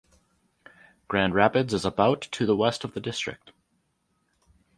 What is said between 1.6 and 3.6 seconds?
is about to the west of the district.